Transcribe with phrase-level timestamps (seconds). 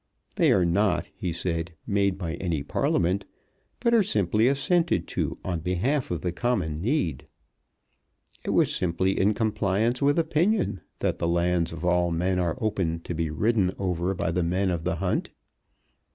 [0.35, 3.23] They are not, he said, made by any Parliament,
[3.79, 7.27] but are simply assented to on behalf of the common need.
[8.43, 13.01] It was simply in compliance with opinion that the lands of all men are open
[13.01, 15.29] to be ridden over by the men of the hunt.